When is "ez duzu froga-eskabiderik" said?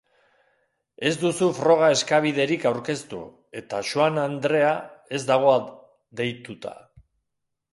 1.09-2.65